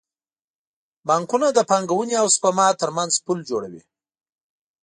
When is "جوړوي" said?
3.49-3.83